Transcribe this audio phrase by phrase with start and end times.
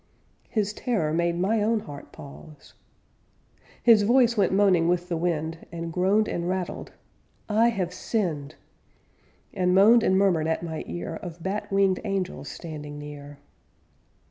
[0.49, 2.73] '_His terror made my own heart pause.
[3.83, 6.93] His voice went moaning with the wind, And groaned and rattled,
[7.47, 8.55] 'I have sinned,'
[9.53, 13.37] And moaned and murmured at my ear Of bat winged angels standing near.